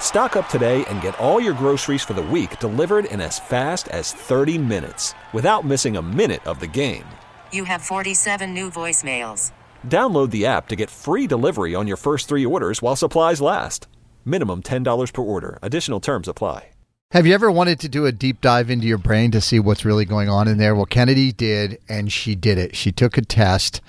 Stock 0.00 0.36
up 0.36 0.48
today 0.48 0.84
and 0.86 1.02
get 1.02 1.18
all 1.18 1.38
your 1.38 1.52
groceries 1.52 2.02
for 2.02 2.14
the 2.14 2.22
week 2.22 2.58
delivered 2.60 3.04
in 3.04 3.20
as 3.20 3.38
fast 3.38 3.88
as 3.88 4.12
30 4.12 4.56
minutes 4.56 5.12
without 5.34 5.66
missing 5.66 5.98
a 5.98 6.02
minute 6.02 6.46
of 6.46 6.60
the 6.60 6.66
game. 6.66 7.04
You 7.52 7.64
have 7.64 7.82
47 7.82 8.54
new 8.54 8.70
voicemails. 8.70 9.52
Download 9.86 10.30
the 10.30 10.46
app 10.46 10.68
to 10.68 10.76
get 10.76 10.88
free 10.88 11.26
delivery 11.26 11.74
on 11.74 11.86
your 11.86 11.98
first 11.98 12.28
three 12.28 12.46
orders 12.46 12.80
while 12.80 12.96
supplies 12.96 13.42
last. 13.42 13.88
Minimum 14.24 14.62
$10 14.62 15.12
per 15.12 15.22
order. 15.22 15.58
Additional 15.60 16.00
terms 16.00 16.28
apply. 16.28 16.68
Have 17.12 17.24
you 17.24 17.34
ever 17.34 17.52
wanted 17.52 17.78
to 17.80 17.88
do 17.88 18.04
a 18.04 18.12
deep 18.12 18.40
dive 18.40 18.68
into 18.68 18.88
your 18.88 18.98
brain 18.98 19.30
to 19.30 19.40
see 19.40 19.60
what's 19.60 19.84
really 19.84 20.04
going 20.04 20.28
on 20.28 20.48
in 20.48 20.58
there? 20.58 20.74
Well, 20.74 20.86
Kennedy 20.86 21.30
did, 21.30 21.78
and 21.88 22.12
she 22.12 22.34
did 22.34 22.58
it. 22.58 22.74
She 22.74 22.90
took 22.90 23.16
a 23.16 23.22
test, 23.22 23.80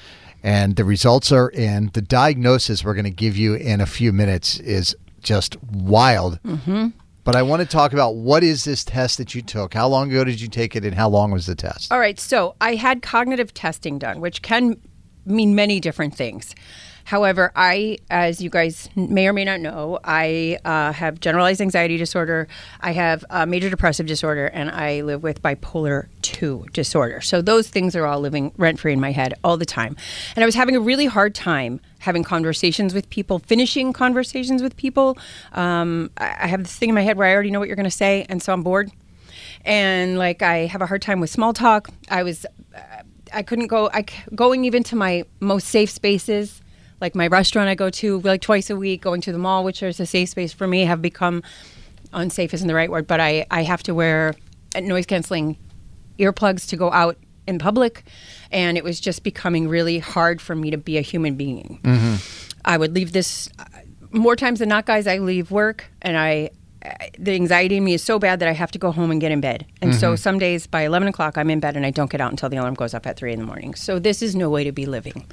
and 0.44 0.76
the 0.76 0.86
results 0.86 1.32
are 1.32 1.50
in. 1.50 1.90
The 1.94 2.04
diagnosis 2.04 2.86
we're 2.86 2.94
going 2.94 3.06
to 3.06 3.10
give 3.10 3.36
you 3.36 3.56
in 3.56 3.82
a 3.82 3.88
few 3.88 4.14
minutes 4.14 4.60
is 4.60 4.96
just 5.28 5.62
wild. 5.64 6.42
Mm-hmm. 6.44 6.88
But 7.24 7.36
I 7.36 7.42
want 7.42 7.62
to 7.62 7.68
talk 7.68 7.92
about 7.92 8.16
what 8.16 8.42
is 8.42 8.64
this 8.64 8.86
test 8.86 9.18
that 9.18 9.36
you 9.36 9.42
took? 9.42 9.74
How 9.74 9.88
long 9.88 10.10
ago 10.10 10.24
did 10.24 10.40
you 10.40 10.48
take 10.48 10.78
it, 10.78 10.86
and 10.86 10.96
how 10.96 11.10
long 11.10 11.32
was 11.32 11.46
the 11.46 11.56
test? 11.56 11.92
All 11.92 12.00
right, 12.00 12.18
so 12.18 12.56
I 12.62 12.76
had 12.76 13.02
cognitive 13.02 13.54
testing 13.54 14.00
done, 14.00 14.22
which 14.22 14.42
can 14.42 14.80
mean 15.26 15.54
many 15.54 15.82
different 15.82 16.16
things. 16.16 16.56
However, 17.08 17.54
I, 17.56 18.00
as 18.10 18.42
you 18.42 18.50
guys 18.50 18.90
may 18.98 19.30
or 19.30 19.34
may 19.34 19.46
not 19.46 19.62
know, 19.62 19.98
I 20.04 20.60
uh, 20.66 20.92
have 20.92 21.22
generalized 21.22 21.62
anxiety 21.62 21.96
disorder, 21.96 22.50
I 22.82 22.92
have 22.92 23.24
uh, 23.30 23.46
major 23.46 23.70
depressive 23.70 24.08
disorder, 24.08 24.48
and 24.48 24.70
I 24.70 25.00
live 25.04 25.24
with 25.24 25.42
bipolar 25.42 26.08
2 26.24 26.66
disorder. 26.74 27.22
So 27.22 27.42
those 27.42 27.70
things 27.70 27.96
are 27.96 28.06
all 28.06 28.20
living 28.20 28.52
rent 28.58 28.78
free 28.78 28.92
in 28.92 29.00
my 29.00 29.14
head 29.14 29.36
all 29.42 29.56
the 29.56 29.66
time. 29.66 29.96
And 30.36 30.44
I 30.44 30.46
was 30.46 30.56
having 30.56 30.76
a 30.76 30.82
really 30.82 31.06
hard 31.06 31.34
time 31.34 31.80
having 32.00 32.24
conversations 32.24 32.94
with 32.94 33.10
people, 33.10 33.40
finishing 33.40 33.94
conversations 33.94 34.62
with 34.62 34.76
people. 34.76 35.18
Um, 35.54 36.12
I 36.18 36.48
have 36.48 36.64
this 36.64 36.76
thing 36.76 36.90
in 36.90 36.96
my 36.96 37.04
head 37.04 37.16
where 37.16 37.30
I 37.30 37.34
already 37.34 37.52
know 37.52 37.60
what 37.60 37.70
you're 37.70 37.78
going 37.78 37.86
to 37.86 37.90
say, 37.90 38.26
and 38.28 38.44
so 38.44 38.52
I'm 38.52 38.64
bored. 38.64 38.92
And 39.64 40.20
like 40.20 40.42
I 40.42 40.66
have 40.66 40.82
a 40.82 40.86
hard 40.86 41.02
time 41.02 41.22
with 41.22 41.30
small 41.30 41.54
talk. 41.54 41.90
I 42.10 42.24
was. 42.24 42.46
Uh, 42.76 42.80
I 43.34 43.44
couldn't 43.44 43.68
go. 43.68 43.90
I 43.94 44.06
going 44.36 44.66
even 44.66 44.84
to 44.84 44.96
my 44.96 45.24
most 45.40 45.68
safe 45.68 45.90
spaces, 45.90 46.62
like 47.02 47.16
my 47.16 47.28
restaurant 47.28 47.70
I 47.70 47.76
go 47.76 47.90
to 47.90 48.20
like 48.22 48.42
twice 48.42 48.70
a 48.70 48.76
week. 48.76 49.02
Going 49.02 49.22
to 49.22 49.32
the 49.32 49.38
mall, 49.38 49.64
which 49.64 49.84
is 49.84 50.00
a 50.00 50.06
safe 50.06 50.30
space 50.30 50.54
for 50.54 50.68
me, 50.68 50.86
have 50.86 51.02
become 51.02 51.44
unsafe 52.14 52.54
isn't 52.54 52.68
the 52.68 52.76
right 52.76 52.90
word, 52.90 53.08
but 53.08 53.20
I 53.20 53.46
I 53.52 53.64
have 53.64 53.84
to 53.84 53.94
wear 53.94 54.36
noise 54.80 55.06
canceling 55.06 55.58
earplugs 56.20 56.68
to 56.70 56.78
go 56.78 56.92
out 56.92 57.18
in 57.48 57.60
public, 57.60 58.04
and 58.52 58.78
it 58.78 58.84
was 58.84 59.00
just 59.00 59.24
becoming 59.24 59.68
really 59.68 60.00
hard 60.00 60.42
for 60.42 60.56
me 60.56 60.72
to 60.72 60.78
be 60.78 60.98
a 60.98 61.02
human 61.02 61.36
being. 61.36 61.80
Mm-hmm. 61.84 62.16
I 62.66 62.78
would 62.78 62.94
leave 62.94 63.14
this 63.14 63.50
more 64.12 64.36
times 64.36 64.60
than 64.60 64.70
not, 64.70 64.86
guys. 64.86 65.08
I 65.08 65.20
leave 65.20 65.52
work 65.52 65.86
and 66.02 66.18
I 66.18 66.50
the 67.18 67.34
anxiety 67.34 67.78
in 67.78 67.84
me 67.84 67.94
is 67.94 68.04
so 68.04 68.20
bad 68.20 68.40
that 68.40 68.48
I 68.48 68.54
have 68.54 68.72
to 68.72 68.80
go 68.80 68.92
home 68.92 69.12
and 69.12 69.20
get 69.20 69.32
in 69.32 69.42
bed. 69.42 69.66
And 69.82 69.92
mm-hmm. 69.92 70.00
so 70.00 70.16
some 70.16 70.40
days 70.40 70.68
by 70.68 70.82
11 70.82 71.08
o'clock, 71.08 71.38
I'm 71.38 71.50
in 71.50 71.60
bed 71.60 71.76
and 71.76 71.86
I 71.86 71.92
don't 71.92 72.10
get 72.10 72.22
out 72.22 72.32
until 72.32 72.50
the 72.50 72.58
alarm 72.58 72.76
goes 72.76 72.94
off 72.94 73.06
at 73.06 73.18
3 73.18 73.34
in 73.34 73.40
the 73.40 73.46
morning. 73.46 73.76
So 73.76 74.00
this 74.00 74.22
is 74.22 74.36
no 74.36 74.50
way 74.50 74.64
to 74.64 74.72
be 74.72 74.86
living. 74.86 75.26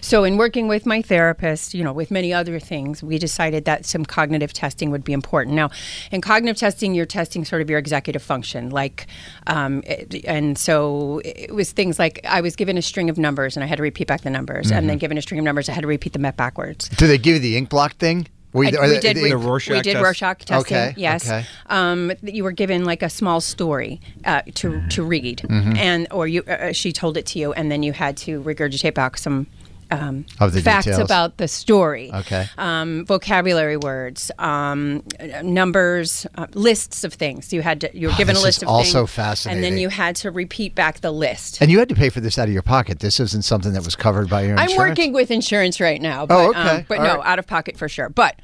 So, 0.00 0.24
in 0.24 0.36
working 0.36 0.68
with 0.68 0.86
my 0.86 1.02
therapist, 1.02 1.74
you 1.74 1.84
know, 1.84 1.92
with 1.92 2.10
many 2.10 2.32
other 2.32 2.58
things, 2.58 3.02
we 3.02 3.18
decided 3.18 3.64
that 3.64 3.86
some 3.86 4.04
cognitive 4.04 4.52
testing 4.52 4.90
would 4.90 5.04
be 5.04 5.12
important. 5.12 5.56
Now, 5.56 5.70
in 6.10 6.20
cognitive 6.20 6.58
testing, 6.58 6.94
you're 6.94 7.06
testing 7.06 7.44
sort 7.44 7.62
of 7.62 7.70
your 7.70 7.78
executive 7.78 8.22
function. 8.22 8.70
Like, 8.70 9.06
um, 9.46 9.82
and 10.24 10.56
so 10.58 11.20
it 11.24 11.54
was 11.54 11.72
things 11.72 11.98
like 11.98 12.20
I 12.24 12.40
was 12.40 12.56
given 12.56 12.76
a 12.78 12.82
string 12.82 13.10
of 13.10 13.18
numbers 13.18 13.56
and 13.56 13.64
I 13.64 13.66
had 13.66 13.76
to 13.76 13.82
repeat 13.82 14.08
back 14.08 14.22
the 14.22 14.30
numbers, 14.30 14.66
mm-hmm. 14.66 14.76
and 14.76 14.88
then 14.88 14.96
mm-hmm. 14.96 15.00
given 15.00 15.18
a 15.18 15.22
string 15.22 15.38
of 15.38 15.44
numbers, 15.44 15.68
I 15.68 15.72
had 15.72 15.82
to 15.82 15.88
repeat 15.88 16.12
them 16.12 16.22
back 16.22 16.36
backwards. 16.36 16.88
Do 16.90 17.06
they 17.06 17.18
give 17.18 17.34
you 17.34 17.40
the 17.40 17.60
inkblot 17.60 17.94
thing? 17.94 18.26
We, 18.52 18.76
I, 18.76 18.88
we 18.88 18.98
did. 18.98 19.16
we, 19.16 19.32
Rorschach 19.32 19.74
we 19.76 19.80
did 19.82 19.92
test? 19.92 20.02
Rorschach 20.04 20.38
testing. 20.44 20.76
Okay, 20.76 20.94
yes. 20.96 21.24
okay. 21.26 21.46
Um, 21.66 22.12
you 22.22 22.42
were 22.42 22.50
given 22.52 22.84
like 22.84 23.02
a 23.02 23.08
small 23.10 23.40
story 23.40 24.00
uh, 24.24 24.42
to 24.54 24.82
to 24.88 25.02
read, 25.04 25.38
Mm-hmm. 25.48 25.76
and 25.76 26.06
or 26.10 26.26
you 26.26 26.42
uh, 26.42 26.72
she 26.72 26.92
told 26.92 27.16
it 27.16 27.26
to 27.26 27.38
you, 27.38 27.52
and 27.52 27.70
then 27.70 27.82
you 27.82 27.92
had 27.92 28.16
to 28.18 28.42
regurgitate 28.42 28.94
back 28.94 29.16
some. 29.18 29.46
Um, 29.90 30.24
Of 30.38 30.52
the 30.52 30.62
facts 30.62 30.84
details. 30.86 31.00
about 31.02 31.36
the 31.38 31.48
story, 31.48 32.10
Okay. 32.14 32.46
Um, 32.58 33.04
vocabulary 33.06 33.76
words, 33.76 34.30
um, 34.38 35.02
uh, 35.18 35.42
numbers, 35.42 36.26
uh, 36.36 36.46
lists 36.54 37.02
of 37.04 37.14
things. 37.14 37.52
You 37.52 37.62
had 37.62 37.80
to. 37.82 37.90
You 37.98 38.08
were 38.08 38.14
Oh, 38.14 38.16
given 38.16 38.36
a 38.36 38.40
list 38.40 38.58
is 38.58 38.62
of 38.64 38.68
also 38.68 38.84
things, 38.84 38.96
and 38.96 39.10
fascinating. 39.10 39.62
then 39.62 39.78
you 39.78 39.88
had 39.88 40.16
to 40.16 40.30
repeat 40.30 40.74
back 40.74 41.00
the 41.00 41.10
list. 41.12 41.60
And 41.60 41.70
you 41.70 41.78
had 41.78 41.88
to 41.88 41.94
pay 41.94 42.08
for 42.08 42.20
this 42.20 42.38
out 42.38 42.46
of 42.48 42.52
your 42.54 42.62
pocket. 42.62 43.00
This 43.00 43.18
isn't 43.20 43.42
something 43.42 43.72
that 43.72 43.84
was 43.84 43.96
covered 43.96 44.28
by 44.30 44.42
your 44.42 44.52
insurance. 44.52 44.72
I'm 44.72 44.78
working 44.78 45.12
with 45.12 45.30
insurance 45.30 45.80
right 45.80 46.00
now. 46.00 46.26
But, 46.26 46.34
Oh, 46.36 46.50
okay. 46.50 46.58
um, 46.60 46.84
but 46.88 46.98
All 46.98 47.04
no, 47.04 47.16
right. 47.18 47.26
out 47.26 47.38
of 47.38 47.46
pocket 47.46 47.76
for 47.76 47.88
sure. 47.88 48.08
But 48.08 48.36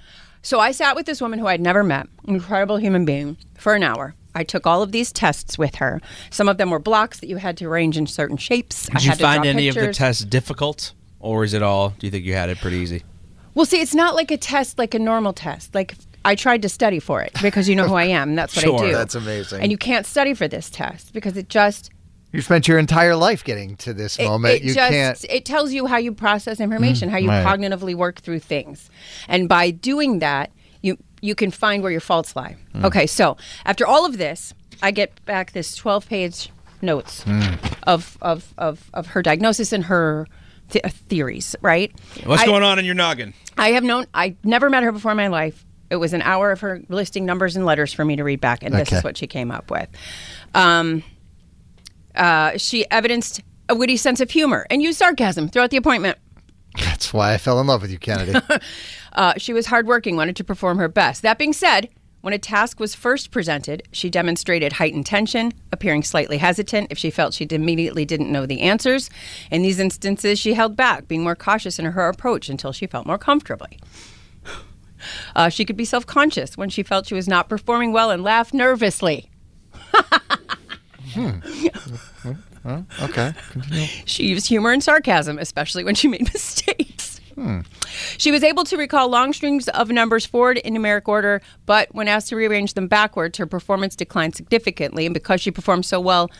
so 0.43 0.59
I 0.61 0.73
sat 0.73 0.97
with 0.97 1.07
this 1.07 1.21
woman 1.21 1.39
who 1.39 1.47
I'd 1.47 1.61
never 1.61 1.83
met, 1.84 2.09
incredible 2.27 2.77
human 2.78 3.05
being, 3.05 3.37
for 3.57 3.75
an 3.75 3.83
hour. 3.83 4.15
I 4.34 4.45
took 4.45 4.67
all 4.67 4.83
of 4.83 4.93
these 4.93 5.13
tests 5.13 5.57
with 5.57 5.77
her. 5.77 6.01
Some 6.31 6.47
of 6.47 6.59
them 6.59 6.69
were 6.71 6.78
blocks 6.78 7.21
that 7.21 7.27
you 7.28 7.37
had 7.39 7.57
to 7.57 7.65
arrange 7.67 7.97
in 7.97 8.07
certain 8.07 8.37
shapes. 8.37 8.87
I 8.91 8.95
Did 8.95 9.05
you 9.05 9.11
had 9.11 9.19
to 9.19 9.25
find 9.25 9.43
draw 9.45 9.51
any 9.51 9.69
of 9.69 9.75
the 9.77 9.93
tests 9.95 10.25
difficult, 10.25 10.93
or 11.21 11.44
is 11.44 11.54
it 11.54 11.62
all? 11.62 11.91
Do 11.91 12.06
you 12.06 12.10
think 12.10 12.25
you 12.25 12.34
had 12.34 12.49
it 12.50 12.59
pretty 12.59 12.78
easy? 12.78 13.03
Well, 13.54 13.66
see, 13.66 13.81
it's 13.81 13.94
not 13.94 14.15
like 14.15 14.31
a 14.31 14.37
test, 14.37 14.78
like 14.78 14.94
a 14.94 14.99
normal 14.99 15.32
test. 15.32 15.75
Like 15.75 15.94
I 16.25 16.34
tried 16.34 16.62
to 16.62 16.69
study 16.69 16.99
for 17.00 17.22
it 17.22 17.32
because 17.41 17.69
you 17.69 17.77
know 17.77 17.88
who 17.88 17.94
I 17.94 18.04
am. 18.04 18.31
And 18.31 18.38
that's 18.38 18.54
what 18.54 18.65
Sure. 18.65 18.78
I 18.84 18.87
do. 18.88 18.93
That's 18.93 19.15
amazing. 19.15 19.62
And 19.62 19.71
you 19.72 19.78
can't 19.78 20.04
study 20.04 20.34
for 20.34 20.47
this 20.49 20.69
test 20.69 21.12
because 21.12 21.37
it 21.37 21.49
just 21.49 21.91
You 22.32 22.43
spent 22.43 22.69
your 22.69 22.78
entire 22.78 23.16
life 23.16 23.44
getting 23.44 23.77
to 23.77 23.94
this 23.94 24.19
it, 24.19 24.25
moment. 24.25 24.56
it 24.56 24.62
you 24.65 24.75
just 24.75 24.91
can't. 24.91 25.25
it 25.31 25.44
tells 25.44 25.72
you 25.72 25.87
how 25.87 25.97
you 25.97 26.12
process 26.12 26.60
information, 26.60 27.09
mm, 27.09 27.12
how 27.12 27.19
you 27.19 27.28
right. 27.28 27.47
cognitively 27.47 27.94
work 27.94 28.21
through 28.21 28.41
things, 28.41 28.91
and 29.28 29.48
by 29.48 29.71
doing 29.71 30.19
that, 30.19 30.50
you 30.83 30.98
you 31.22 31.34
can 31.34 31.50
find 31.50 31.83
where 31.83 31.93
your 31.93 32.00
faults 32.00 32.37
lie. 32.37 32.56
Mm. 32.75 32.84
Okay, 32.84 33.06
so 33.06 33.37
after 33.65 33.87
all 33.87 34.04
of 34.04 34.19
this, 34.19 34.53
I 34.83 34.91
get 34.91 35.25
back 35.25 35.53
this 35.53 35.75
twelve 35.75 36.06
page 36.09 36.50
notes 36.83 37.25
mm. 37.25 37.56
of, 37.84 38.19
of 38.21 38.53
of 38.59 38.91
of 38.93 39.06
her 39.09 39.22
diagnosis 39.22 39.72
and 39.72 39.84
her 39.84 40.27
th- 40.71 40.84
uh, 40.84 40.88
theories. 40.88 41.56
Right? 41.62 41.93
What's 42.25 42.43
I- 42.43 42.47
going 42.47 42.62
on 42.62 42.78
in 42.78 42.84
your 42.84 42.94
noggin? 42.94 43.34
I 43.59 43.71
have 43.72 43.84
known. 43.84 44.06
I 44.15 44.37
never 44.44 44.69
met 44.71 44.82
her 44.82 44.93
before 44.93 45.10
in 45.12 45.16
my 45.16 45.28
life. 45.28 45.65
It 45.88 45.97
was 45.97 46.12
an 46.12 46.22
hour 46.22 46.50
of 46.50 46.60
her 46.60 46.82
listing 46.88 47.25
numbers 47.25 47.54
and 47.56 47.65
letters 47.65 47.93
for 47.93 48.04
me 48.04 48.16
to 48.16 48.25
read 48.25 48.41
back, 48.41 48.62
and 48.62 48.75
this 48.75 48.88
Okay. 48.88 48.97
is 48.99 49.04
what 49.04 49.16
she 49.16 49.27
came 49.27 49.50
up 49.53 49.71
with. 49.71 49.88
Um, 50.54 51.03
uh, 52.15 52.56
she 52.56 52.91
evidenced 52.91 53.41
a 53.69 53.75
witty 53.75 53.97
sense 53.97 54.21
of 54.21 54.31
humor 54.31 54.66
and 54.71 54.82
used 54.82 54.99
sarcasm 54.99 55.49
throughout 55.49 55.71
the 55.71 55.77
appointment. 55.77 56.19
That's 56.78 57.12
why 57.12 57.33
I 57.34 57.38
fell 57.38 57.60
in 57.60 57.66
love 57.66 57.83
with 57.83 57.91
you, 57.91 57.98
Kennedy. 57.98 58.38
Uh, 59.12 59.33
she 59.38 59.54
was 59.54 59.65
hardworking, 59.65 60.15
wanted 60.15 60.37
to 60.37 60.44
perform 60.44 60.77
her 60.77 60.88
best. 60.88 61.22
That 61.22 61.38
being 61.38 61.54
said, 61.54 61.89
when 62.21 62.34
a 62.34 62.39
task 62.39 62.80
was 62.80 62.95
first 62.95 63.30
presented, 63.30 63.83
she 63.92 64.10
demonstrated 64.10 64.74
heightened 64.74 65.07
tension, 65.07 65.53
appearing 65.72 66.03
slightly 66.03 66.39
hesitant 66.39 66.89
if 66.91 66.98
she 66.98 67.10
felt 67.10 67.34
she 67.34 67.47
immediately 67.51 68.04
didn't 68.04 68.33
know 68.33 68.47
the 68.47 68.63
answers. 68.63 69.10
In 69.51 69.63
these 69.63 69.78
instances, 69.78 70.39
she 70.39 70.54
held 70.54 70.77
back, 70.77 71.07
being 71.09 71.22
more 71.22 71.36
cautious 71.36 71.78
in 71.78 71.84
her 71.84 72.09
approach 72.09 72.48
until 72.48 72.72
she 72.72 72.86
felt 72.86 73.07
more 73.07 73.18
comfortably. 73.18 73.78
Uh, 75.34 75.48
she 75.48 75.65
could 75.65 75.77
be 75.77 75.84
self 75.84 76.07
conscious 76.07 76.57
when 76.57 76.68
she 76.68 76.83
felt 76.83 77.07
she 77.07 77.15
was 77.15 77.28
not 77.28 77.48
performing 77.48 77.92
well 77.92 78.10
and 78.10 78.24
laughed 78.24 78.54
nervously. 78.54 79.30
okay. 83.03 83.33
She 84.04 84.27
used 84.27 84.48
humor 84.48 84.72
and 84.72 84.83
sarcasm, 84.83 85.39
especially 85.39 85.84
when 85.84 85.95
she 85.95 86.09
made 86.09 86.22
mistakes. 86.33 86.96
Hmm. 87.36 87.60
She 88.16 88.33
was 88.33 88.42
able 88.42 88.65
to 88.65 88.77
recall 88.77 89.09
long 89.09 89.33
strings 89.34 89.68
of 89.68 89.91
numbers 89.91 90.24
forward 90.24 90.56
in 90.59 90.74
numeric 90.74 91.06
order, 91.06 91.42
but 91.66 91.94
when 91.94 92.09
asked 92.09 92.30
to 92.30 92.36
rearrange 92.36 92.74
them 92.74 92.88
backwards, 92.88 93.36
her 93.38 93.47
performance 93.47 93.94
declined 93.94 94.34
significantly. 94.34 95.04
And 95.04 95.12
because 95.12 95.42
she 95.42 95.50
performed 95.50 95.84
so 95.84 96.00
well 96.00 96.30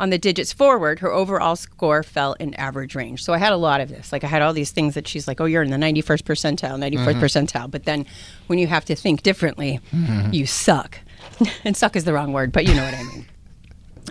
on 0.00 0.10
the 0.10 0.18
digits 0.18 0.54
forward, 0.54 1.00
her 1.00 1.12
overall 1.12 1.56
score 1.56 2.02
fell 2.02 2.34
in 2.34 2.54
average 2.54 2.94
range. 2.94 3.22
So 3.22 3.34
I 3.34 3.38
had 3.38 3.52
a 3.52 3.56
lot 3.56 3.82
of 3.82 3.90
this. 3.90 4.12
Like 4.12 4.24
I 4.24 4.28
had 4.28 4.40
all 4.40 4.54
these 4.54 4.70
things 4.70 4.94
that 4.94 5.06
she's 5.06 5.28
like, 5.28 5.40
"Oh, 5.40 5.44
you're 5.44 5.62
in 5.62 5.70
the 5.70 5.76
91st 5.76 6.22
percentile, 6.22 6.78
94th 6.78 6.96
mm-hmm. 6.96 7.20
percentile." 7.20 7.70
But 7.70 7.84
then 7.84 8.06
when 8.46 8.58
you 8.58 8.66
have 8.66 8.84
to 8.86 8.94
think 8.94 9.22
differently, 9.22 9.80
mm-hmm. 9.92 10.32
you 10.32 10.46
suck. 10.46 10.98
and 11.64 11.76
suck 11.76 11.96
is 11.96 12.04
the 12.04 12.14
wrong 12.14 12.32
word, 12.32 12.52
but 12.52 12.66
you 12.66 12.74
know 12.74 12.84
what 12.84 12.94
I 12.94 13.02
mean. 13.02 13.26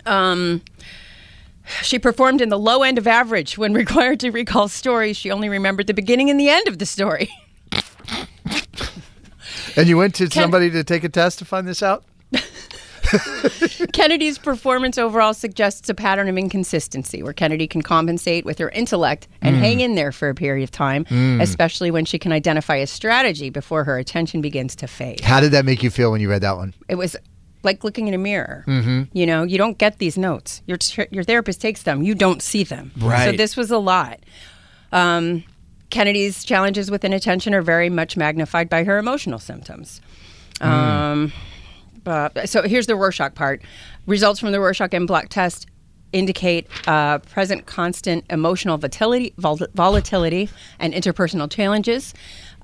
Um, 0.06 0.62
she 1.82 2.00
performed 2.00 2.42
in 2.42 2.50
the 2.50 2.60
low 2.60 2.84
end 2.84 2.98
of 2.98 3.08
average 3.08 3.58
when 3.58 3.74
required 3.86 4.20
to 4.22 4.32
recall 4.32 4.68
stories. 4.68 5.18
She 5.18 5.32
only 5.32 5.50
remembered 5.50 5.88
the 5.88 5.94
beginning 5.94 6.30
and 6.30 6.40
the 6.40 6.50
end 6.50 6.68
of 6.68 6.80
the 6.80 6.86
story. 6.86 7.30
And 9.78 9.90
you 9.90 9.98
went 9.98 10.16
to 10.16 10.30
somebody 10.30 10.70
to 10.72 10.84
take 10.84 11.04
a 11.04 11.10
test 11.10 11.40
to 11.40 11.46
find 11.46 11.68
this 11.68 11.84
out? 11.84 12.06
Kennedy's 13.94 14.38
performance 14.38 14.98
overall 14.98 15.34
suggests 15.34 15.90
a 15.90 15.94
pattern 15.94 16.28
of 16.28 16.38
inconsistency 16.38 17.22
where 17.22 17.34
Kennedy 17.34 17.68
can 17.68 17.82
compensate 17.82 18.46
with 18.46 18.58
her 18.58 18.70
intellect 18.70 19.28
and 19.42 19.56
hmm. 19.56 19.62
hang 19.62 19.80
in 19.82 19.96
there 19.96 20.12
for 20.12 20.30
a 20.30 20.36
period 20.36 20.64
of 20.64 20.72
time, 20.72 21.06
hmm. 21.06 21.40
especially 21.42 21.92
when 21.92 22.06
she 22.06 22.18
can 22.18 22.32
identify 22.32 22.76
a 22.78 22.88
strategy 22.88 23.50
before 23.50 23.84
her 23.84 23.98
attention 23.98 24.42
begins 24.42 24.76
to 24.78 24.88
fade. 24.88 25.22
How 25.22 25.40
did 25.40 25.52
that 25.52 25.66
make 25.66 25.84
you 25.84 25.90
feel 25.90 26.12
when 26.12 26.22
you 26.22 26.30
read 26.30 26.42
that 26.42 26.58
one? 26.58 26.74
It 26.88 26.96
was 26.96 27.16
like 27.66 27.84
looking 27.84 28.08
in 28.08 28.14
a 28.14 28.18
mirror. 28.18 28.64
Mm-hmm. 28.68 29.04
You 29.12 29.26
know, 29.26 29.44
you 29.44 29.58
don't 29.58 29.78
get 29.78 29.98
these 29.98 30.18
notes. 30.18 30.62
Your 30.68 30.78
your 31.12 31.24
therapist 31.24 31.60
takes 31.60 31.84
them. 31.84 32.04
You 32.04 32.16
don't 32.16 32.42
see 32.42 32.64
them. 32.64 32.92
Right. 32.98 33.26
So 33.26 33.32
this 33.36 33.58
was 33.58 33.72
a 33.72 33.78
lot. 33.80 34.20
Um, 34.92 35.44
Kennedy's 35.90 36.44
challenges 36.44 36.90
with 36.90 37.04
inattention 37.04 37.54
are 37.54 37.62
very 37.62 37.90
much 37.90 38.16
magnified 38.16 38.70
by 38.70 38.84
her 38.84 38.98
emotional 38.98 39.40
symptoms. 39.40 40.02
Um, 40.62 41.34
but, 42.04 42.48
so 42.50 42.64
here's 42.64 42.88
the 42.88 42.96
Rorschach 42.96 43.36
part. 43.36 43.62
Results 44.06 44.40
from 44.40 44.52
the 44.52 44.60
Rorschach 44.60 44.94
and 44.94 45.08
Black 45.08 45.30
test 45.30 45.68
indicate 46.16 46.68
uh, 46.88 47.20
present 47.20 47.66
constant 47.66 48.26
emotional 48.30 48.78
volatility, 48.78 49.34
vol- 49.38 49.60
volatility 49.74 50.50
and 50.80 50.94
interpersonal 50.94 51.52
challenges. 51.52 52.14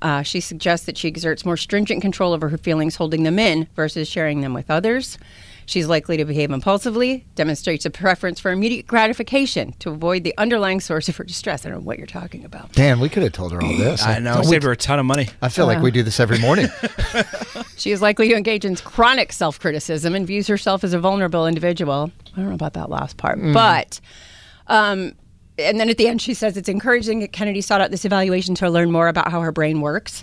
Uh, 0.00 0.22
she 0.22 0.40
suggests 0.40 0.86
that 0.86 0.96
she 0.98 1.06
exerts 1.06 1.44
more 1.44 1.56
stringent 1.56 2.02
control 2.02 2.32
over 2.32 2.48
her 2.48 2.58
feelings, 2.58 2.96
holding 2.96 3.22
them 3.22 3.38
in 3.38 3.68
versus 3.76 4.08
sharing 4.08 4.40
them 4.40 4.52
with 4.54 4.68
others. 4.70 5.16
She's 5.64 5.86
likely 5.86 6.16
to 6.16 6.24
behave 6.24 6.50
impulsively, 6.50 7.24
demonstrates 7.36 7.84
a 7.86 7.90
preference 7.90 8.40
for 8.40 8.50
immediate 8.50 8.84
gratification 8.88 9.72
to 9.78 9.90
avoid 9.90 10.24
the 10.24 10.34
underlying 10.36 10.80
source 10.80 11.08
of 11.08 11.16
her 11.18 11.24
distress. 11.24 11.64
I 11.64 11.68
don't 11.68 11.78
know 11.78 11.84
what 11.84 11.98
you're 11.98 12.06
talking 12.08 12.44
about. 12.44 12.72
Dan, 12.72 12.98
we 12.98 13.08
could 13.08 13.22
have 13.22 13.30
told 13.32 13.52
her 13.52 13.62
all 13.62 13.76
this. 13.76 14.02
I 14.06 14.18
know. 14.18 14.34
Don't 14.34 14.42
we- 14.46 14.48
Saved 14.50 14.64
her 14.64 14.72
a 14.72 14.76
ton 14.76 14.98
of 14.98 15.06
money. 15.06 15.28
I 15.40 15.48
feel 15.50 15.66
like 15.66 15.80
we 15.80 15.92
do 15.92 16.02
this 16.02 16.18
every 16.18 16.40
morning. 16.40 16.66
She 17.76 17.90
is 17.90 18.00
likely 18.02 18.28
to 18.28 18.34
engage 18.34 18.64
in 18.64 18.76
chronic 18.76 19.32
self 19.32 19.58
criticism 19.58 20.14
and 20.14 20.26
views 20.26 20.46
herself 20.46 20.84
as 20.84 20.92
a 20.92 20.98
vulnerable 21.00 21.46
individual. 21.46 22.10
I 22.34 22.36
don't 22.36 22.48
know 22.48 22.54
about 22.54 22.74
that 22.74 22.90
last 22.90 23.16
part, 23.16 23.38
but. 23.52 24.00
Um, 24.68 25.12
and 25.58 25.78
then 25.78 25.90
at 25.90 25.98
the 25.98 26.08
end, 26.08 26.22
she 26.22 26.32
says 26.32 26.56
it's 26.56 26.68
encouraging 26.68 27.20
that 27.20 27.32
Kennedy 27.32 27.60
sought 27.60 27.82
out 27.82 27.90
this 27.90 28.06
evaluation 28.06 28.54
to 28.56 28.70
learn 28.70 28.90
more 28.90 29.08
about 29.08 29.30
how 29.30 29.42
her 29.42 29.52
brain 29.52 29.82
works 29.82 30.22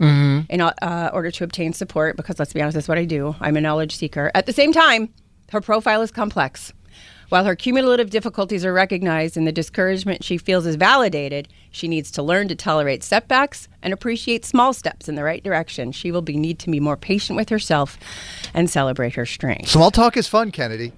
in 0.50 0.60
uh, 0.60 1.12
order 1.13 1.30
to 1.30 1.44
obtain 1.44 1.72
support. 1.72 2.18
Because 2.18 2.40
let's 2.40 2.51
be 2.51 2.62
honest, 2.62 2.74
that's 2.74 2.88
what 2.88 2.98
I 2.98 3.06
do. 3.06 3.36
I'm 3.40 3.56
a 3.56 3.62
knowledge 3.62 3.96
seeker. 3.96 4.31
At 4.34 4.48
the 4.48 4.54
same 4.54 4.74
time, 4.74 5.13
her 5.51 5.62
profile 5.62 6.01
is 6.01 6.10
complex. 6.10 6.74
While 7.29 7.45
her 7.45 7.55
cumulative 7.55 8.09
difficulties 8.09 8.65
are 8.65 8.73
recognized 8.73 9.37
and 9.37 9.45
the 9.45 9.51
discouragement 9.51 10.23
she 10.23 10.37
feels 10.37 10.65
is 10.65 10.75
validated, 10.75 11.47
she 11.69 11.87
needs 11.87 12.09
to 12.11 12.23
learn 12.23 12.47
to 12.47 12.55
tolerate 12.55 13.03
setbacks 13.03 13.67
and 13.83 13.93
appreciate 13.93 14.45
small 14.45 14.73
steps 14.73 15.07
in 15.07 15.13
the 15.13 15.23
right 15.23 15.43
direction. 15.43 15.91
She 15.91 16.11
will 16.11 16.23
be 16.23 16.35
need 16.35 16.57
to 16.59 16.71
be 16.71 16.79
more 16.79 16.97
patient 16.97 17.37
with 17.37 17.49
herself 17.49 17.99
and 18.53 18.67
celebrate 18.67 19.13
her 19.13 19.27
strengths. 19.27 19.71
Small 19.71 19.91
talk 19.91 20.17
is 20.17 20.27
fun, 20.27 20.51
Kennedy. 20.51 20.91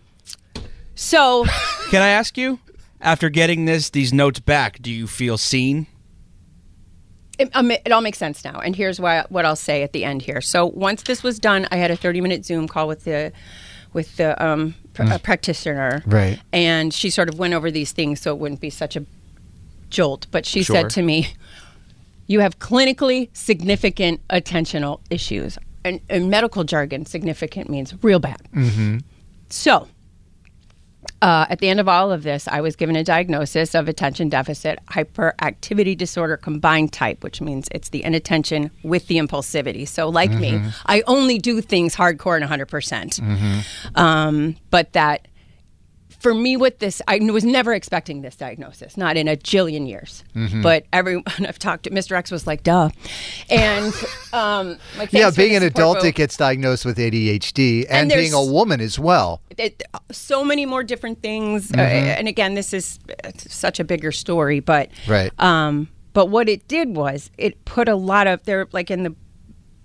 So, 0.96 1.46
Can 1.90 2.02
I 2.02 2.10
ask 2.10 2.38
you, 2.38 2.60
after 3.02 3.30
getting 3.30 3.66
this 3.66 3.90
these 3.90 4.14
notes 4.14 4.40
back, 4.40 4.82
do 4.82 4.92
you 4.92 5.08
feel 5.08 5.38
seen? 5.38 5.88
it, 7.42 7.50
um, 7.54 7.72
it 7.72 7.92
all 7.92 8.02
makes 8.02 8.18
sense 8.18 8.44
now. 8.46 8.60
And 8.60 8.76
here's 8.76 9.00
why, 9.00 9.26
what 9.30 9.46
I'll 9.46 9.56
say 9.56 9.84
at 9.84 9.94
the 9.94 10.06
end 10.06 10.22
here. 10.22 10.42
So 10.42 10.66
once 10.68 11.04
this 11.04 11.24
was 11.24 11.40
done, 11.40 11.68
I 11.72 11.78
had 11.78 11.92
a 11.92 11.96
30 11.96 12.22
minute 12.22 12.46
Zoom 12.46 12.68
call 12.68 12.88
with 12.88 13.04
the 13.04 13.32
with 13.94 14.16
the 14.16 14.42
um, 14.44 14.76
pr- 14.94 15.04
uh, 15.04 15.18
practitioner, 15.18 16.04
Right. 16.06 16.40
And 16.54 16.94
she 16.94 17.10
sort 17.10 17.30
of 17.30 17.38
went 17.40 17.54
over 17.54 17.72
these 17.72 17.92
things 17.92 18.20
so 18.22 18.34
it 18.34 18.40
wouldn't 18.40 18.62
be 18.62 18.70
such 18.70 18.96
a 18.96 19.06
jolt. 19.90 20.28
But 20.32 20.46
she 20.46 20.64
Sure. 20.64 20.76
said 20.76 20.90
to 20.92 21.02
me, 21.02 21.30
"You 22.28 22.40
have 22.42 22.60
clinically 22.60 23.30
significant 23.34 24.22
attentional 24.30 25.00
issues." 25.10 25.58
And 25.84 26.00
in 26.10 26.30
medical 26.30 26.64
jargon, 26.64 27.06
significant 27.06 27.70
means 27.70 27.94
real 28.04 28.20
bad. 28.20 28.42
Mm-hmm. 28.56 29.00
So 29.50 29.88
uh, 31.22 31.46
at 31.50 31.60
the 31.60 31.70
end 31.70 31.80
of 31.80 31.88
all 31.88 32.12
of 32.12 32.24
this, 32.24 32.48
I 32.48 32.62
was 32.62 32.76
given 32.76 32.96
a 32.96 33.04
diagnosis 33.04 33.76
of 33.76 33.88
attention 33.88 34.30
deficit 34.30 34.80
hyperactivity 34.88 35.96
disorder 35.96 36.38
combined 36.38 36.94
type, 36.94 37.24
which 37.24 37.42
means 37.42 37.68
it's 37.72 37.90
the 37.90 38.04
inattention 38.04 38.72
with 38.84 39.08
the 39.08 39.18
impulsivity. 39.18 39.88
So, 39.88 40.10
like 40.10 40.32
me, 40.32 40.62
I 40.86 41.04
only 41.08 41.38
do 41.38 41.62
things 41.62 41.96
hardcore 41.96 42.42
and 42.42 42.50
100%. 42.50 42.68
percent 42.68 43.20
Um, 43.96 44.56
but 44.70 44.94
that 44.94 45.28
for 46.22 46.34
me, 46.34 46.56
with 46.56 46.80
this, 46.80 47.02
I 47.08 47.18
was 47.20 47.44
never 47.44 47.74
expecting 47.74 48.22
this 48.22 48.36
diagnosis, 48.36 48.96
not 48.96 49.18
in 49.18 49.28
a 49.28 49.36
jillion 49.36 49.88
years. 49.88 50.24
But 50.62 50.86
everyone 50.94 51.24
I've 51.40 51.58
talked 51.60 51.84
to, 51.84 51.90
Mr. 51.90 52.14
X 52.16 52.30
was 52.32 52.46
like, 52.46 52.64
duh. 52.64 52.90
And, 53.50 53.94
um, 54.34 54.78
like, 54.98 55.12
yeah, 55.12 55.32
being 55.32 55.56
an 55.56 55.64
adult 55.64 55.98
vote. 55.98 56.04
that 56.04 56.16
gets 56.16 56.38
diagnosed 56.38 56.86
with 56.86 56.98
ADHD 56.98 57.86
and, 57.90 58.12
And 58.12 58.20
being 58.22 58.34
a 58.34 58.44
woman 58.44 58.82
as 58.82 59.00
well. 59.00 59.42
it, 59.58 59.82
so 60.12 60.46
many 60.46 60.66
more 60.66 60.84
different 60.84 61.22
things. 61.22 61.72
Uh, 61.72 61.76
Mm-hmm. 61.78 62.08
and 62.20 62.28
again, 62.28 62.54
this 62.54 62.74
is 62.74 63.00
uh, 63.24 63.32
such 63.38 63.80
a 63.80 63.84
bigger 63.84 64.12
story, 64.12 64.60
but 64.60 64.90
Right. 65.08 65.32
Um, 65.40 65.90
but 66.14 66.28
what 66.28 66.48
it 66.50 66.68
did 66.68 66.96
was 66.96 67.32
it 67.38 67.64
put 67.66 67.88
a 67.90 67.96
lot 67.96 68.28
of 68.28 68.44
there, 68.44 68.68
like 68.72 68.92
in 68.92 69.04
the 69.04 69.16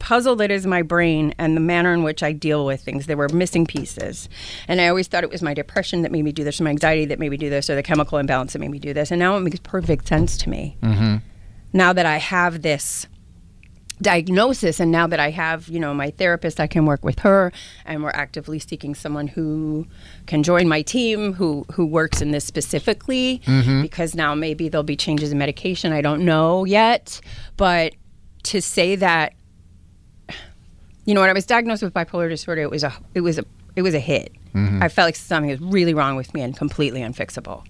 puzzle 0.06 0.36
that 0.36 0.52
is 0.52 0.64
my 0.68 0.82
brain 0.82 1.34
and 1.36 1.56
the 1.56 1.60
manner 1.60 1.92
in 1.92 2.04
which 2.04 2.22
I 2.22 2.30
deal 2.30 2.64
with 2.64 2.80
things. 2.80 3.06
There 3.06 3.16
were 3.16 3.28
missing 3.28 3.66
pieces, 3.66 4.28
and 4.68 4.80
I 4.80 4.86
always 4.86 5.08
thought 5.08 5.24
it 5.24 5.30
was 5.30 5.42
my 5.42 5.52
depression 5.52 6.02
that 6.02 6.12
made 6.12 6.22
me 6.22 6.30
do 6.30 6.44
this, 6.44 6.60
or 6.60 6.64
my 6.64 6.70
anxiety 6.70 7.06
that 7.06 7.18
made 7.18 7.30
me 7.30 7.36
do 7.36 7.50
this, 7.50 7.68
or 7.68 7.74
the 7.74 7.82
chemical 7.82 8.16
imbalance 8.16 8.52
that 8.52 8.60
made 8.60 8.70
me 8.70 8.78
do 8.78 8.94
this. 8.94 9.10
And 9.10 9.18
now 9.18 9.36
it 9.36 9.40
makes 9.40 9.58
perfect 9.58 10.06
sense 10.06 10.38
to 10.38 10.48
me. 10.48 10.76
Mm-hmm. 10.80 11.16
Now 11.72 11.92
that 11.92 12.06
I 12.06 12.18
have 12.18 12.62
this 12.62 13.08
diagnosis 14.00 14.78
and 14.78 14.92
now 14.92 15.08
that 15.08 15.18
I 15.18 15.30
have, 15.30 15.66
you 15.66 15.80
know, 15.80 15.92
my 15.92 16.12
therapist, 16.12 16.60
I 16.60 16.68
can 16.68 16.86
work 16.86 17.04
with 17.04 17.18
her 17.20 17.52
and 17.84 18.04
we're 18.04 18.10
actively 18.10 18.60
seeking 18.60 18.94
someone 18.94 19.26
who 19.26 19.88
can 20.26 20.44
join 20.44 20.68
my 20.68 20.82
team 20.82 21.32
who 21.32 21.66
who 21.72 21.84
works 21.84 22.20
in 22.20 22.30
this 22.30 22.44
specifically 22.44 23.40
because 23.82 24.14
now 24.14 24.36
maybe 24.36 24.68
there'll 24.68 24.84
be 24.84 24.96
changes 24.96 25.32
in 25.32 25.38
medication. 25.38 25.92
I 25.92 26.00
don't 26.00 26.24
know 26.24 26.64
yet, 26.64 27.20
but 27.56 27.94
to 28.44 28.62
say 28.62 28.94
that 28.96 29.32
you 31.06 31.14
know, 31.14 31.20
when 31.22 31.30
I 31.30 31.32
was 31.32 31.46
diagnosed 31.46 31.82
with 31.82 31.94
bipolar 31.94 32.28
disorder, 32.28 32.60
it 32.62 32.70
was 32.70 32.84
a 32.84 32.92
it 33.14 33.22
was 33.22 33.38
a 33.38 33.44
it 33.74 33.82
was 33.82 33.94
a 33.94 34.00
hit. 34.00 34.32
Mm-hmm. 34.54 34.82
I 34.82 34.88
felt 34.88 35.06
like 35.06 35.16
something 35.16 35.50
was 35.50 35.60
really 35.60 35.94
wrong 35.94 36.16
with 36.16 36.34
me 36.34 36.40
and 36.42 36.56
completely 36.56 37.00
unfixable. 37.00 37.64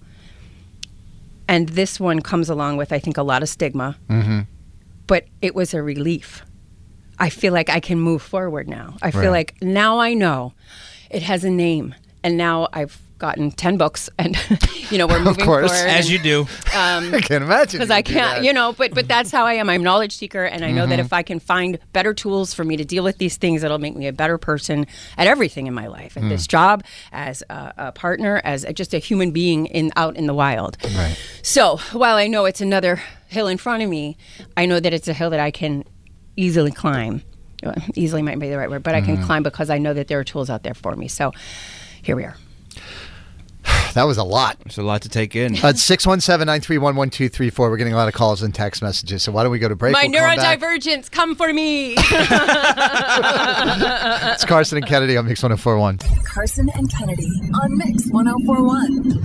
And 1.47 1.69
this 1.69 1.99
one 1.99 2.21
comes 2.21 2.49
along 2.49 2.77
with, 2.77 2.91
I 2.91 2.99
think, 2.99 3.17
a 3.17 3.23
lot 3.23 3.41
of 3.43 3.49
stigma 3.49 3.97
mm-hmm. 4.09 4.41
but 5.05 5.25
it 5.41 5.55
was 5.55 5.73
a 5.73 5.81
relief. 5.81 6.43
I 7.19 7.29
feel 7.29 7.53
like 7.53 7.69
I 7.69 7.79
can 7.79 7.99
move 7.99 8.21
forward 8.21 8.67
now. 8.67 8.95
I 9.01 9.11
feel 9.11 9.21
Right. 9.21 9.29
like 9.29 9.61
now 9.61 9.99
I 9.99 10.13
know 10.13 10.53
it 11.09 11.23
has 11.23 11.43
a 11.43 11.49
name, 11.49 11.95
and 12.23 12.37
now 12.37 12.67
I've 12.73 12.99
gotten 13.17 13.51
ten 13.51 13.77
books, 13.77 14.09
and 14.17 14.37
you 14.89 14.97
know 14.97 15.07
we're 15.07 15.19
moving 15.19 15.41
Of 15.41 15.45
course. 15.45 15.71
forward. 15.71 15.89
As 15.89 16.11
you 16.11 16.19
do. 16.19 16.41
Um, 16.75 17.13
I 17.13 17.21
can't 17.21 17.43
imagine. 17.43 17.79
because 17.79 17.91
I 17.91 18.01
can't, 18.01 18.43
you 18.43 18.53
know, 18.53 18.73
but 18.73 18.93
but 18.93 19.07
that's 19.07 19.31
how 19.31 19.45
I 19.45 19.53
am. 19.53 19.69
I'm 19.69 19.81
a 19.81 19.83
knowledge 19.83 20.15
seeker, 20.15 20.43
and 20.43 20.63
I 20.63 20.71
know 20.71 20.85
that 20.87 20.95
mm-hmm. 20.95 21.05
if 21.05 21.13
I 21.13 21.23
can 21.23 21.39
find 21.39 21.79
better 21.93 22.13
tools 22.13 22.53
for 22.53 22.63
me 22.63 22.77
to 22.77 22.85
deal 22.85 23.03
with 23.03 23.17
these 23.17 23.37
things, 23.37 23.63
it'll 23.63 23.79
make 23.79 23.95
me 23.95 24.07
a 24.07 24.13
better 24.13 24.37
person 24.37 24.87
at 25.17 25.27
everything 25.27 25.67
in 25.67 25.73
my 25.73 25.87
life, 25.87 26.17
at 26.17 26.23
this 26.29 26.45
mm. 26.45 26.49
job, 26.49 26.83
as 27.11 27.43
a, 27.49 27.73
a 27.77 27.91
partner, 27.91 28.41
as 28.43 28.63
a, 28.63 28.73
just 28.73 28.93
a 28.93 28.99
human 28.99 29.31
being 29.31 29.67
in 29.67 29.91
out 29.95 30.15
in 30.15 30.27
the 30.27 30.33
wild. 30.33 30.77
Right. 30.83 31.17
So 31.41 31.77
while 31.93 32.15
I 32.15 32.27
know 32.27 32.45
it's 32.45 32.61
another 32.61 33.01
hill 33.27 33.47
in 33.47 33.57
front 33.57 33.83
of 33.83 33.89
me, 33.89 34.17
I 34.55 34.65
know 34.65 34.79
that 34.79 34.93
it's 34.93 35.07
a 35.07 35.13
hill 35.13 35.29
that 35.31 35.39
I 35.39 35.51
can 35.51 35.83
easily 36.35 36.71
climb. 36.71 37.23
Well, 37.63 37.75
Easily 37.95 38.21
might 38.21 38.39
be 38.39 38.49
the 38.49 38.57
right 38.57 38.69
word, 38.69 38.83
but 38.83 38.93
I 38.93 39.01
can 39.01 39.17
mm. 39.17 39.25
climb 39.25 39.43
because 39.43 39.69
I 39.69 39.79
know 39.79 39.93
that 39.93 40.07
there 40.07 40.19
are 40.19 40.23
tools 40.23 40.49
out 40.49 40.63
there 40.63 40.75
for 40.75 40.95
me. 40.95 41.07
So 41.07 41.33
here 42.03 42.15
we 42.15 42.23
are. 42.23 42.35
That 43.93 44.03
was 44.03 44.17
a 44.17 44.23
lot. 44.23 44.59
There's 44.59 44.77
a 44.77 44.83
lot 44.83 45.01
to 45.03 45.09
take 45.09 45.35
in. 45.35 45.55
Uh, 45.55 45.73
617-931-1234. 45.73 47.57
We're 47.57 47.77
getting 47.77 47.93
a 47.93 47.95
lot 47.95 48.07
of 48.07 48.13
calls 48.13 48.43
and 48.43 48.53
text 48.53 48.83
messages. 48.83 49.23
So 49.23 49.31
why 49.31 49.41
don't 49.41 49.51
we 49.51 49.57
go 49.57 49.67
to 49.67 49.75
break? 49.75 49.91
My 49.91 50.07
We'll 50.07 50.21
come 50.21 50.37
neurodivergence, 50.37 51.09
come 51.09 51.35
for 51.35 51.51
me. 51.51 51.95
It's 54.33 54.45
Carson 54.45 54.77
and 54.77 54.85
Kennedy 54.85 55.17
on 55.17 55.25
Mix 55.25 55.41
1041. 55.41 55.97
Carson 56.25 56.69
and 56.75 56.91
Kennedy 56.93 57.27
on 57.55 57.75
Mix 57.77 58.05
1041. 58.11 59.19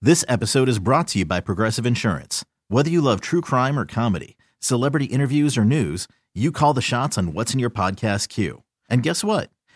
This 0.00 0.24
episode 0.26 0.68
is 0.70 0.78
brought 0.78 1.08
to 1.08 1.18
you 1.18 1.24
by 1.26 1.40
Progressive 1.40 1.84
Insurance. 1.84 2.44
Whether 2.68 2.88
you 2.90 3.02
love 3.02 3.20
true 3.20 3.42
crime 3.42 3.78
or 3.78 3.84
comedy, 3.84 4.36
celebrity 4.58 5.04
interviews 5.06 5.58
or 5.58 5.64
news, 5.64 6.08
you 6.34 6.50
call 6.50 6.72
the 6.72 6.80
shots 6.80 7.18
on 7.18 7.34
what's 7.34 7.52
in 7.52 7.60
your 7.60 7.70
podcast 7.70 8.28
queue. 8.28 8.62
And 8.88 9.02
guess 9.02 9.22
what? 9.22 9.50